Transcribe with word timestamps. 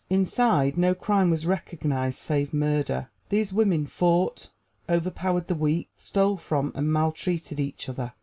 Inside, 0.09 0.79
no 0.79 0.95
crime 0.95 1.29
was 1.29 1.45
recognized 1.45 2.17
save 2.17 2.55
murder. 2.55 3.11
These 3.29 3.53
women 3.53 3.85
fought, 3.85 4.49
overpowered 4.89 5.45
the 5.47 5.53
weak, 5.53 5.89
stole 5.95 6.37
from 6.37 6.71
and 6.73 6.91
maltreated 6.91 7.59
each 7.59 7.87
other. 7.87 8.13